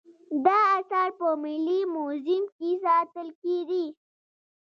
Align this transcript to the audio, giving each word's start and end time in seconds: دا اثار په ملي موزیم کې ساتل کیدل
دا 0.45 0.57
اثار 0.79 1.09
په 1.19 1.27
ملي 1.43 1.81
موزیم 1.95 2.43
کې 2.57 2.69
ساتل 2.85 3.27
کیدل 3.41 3.85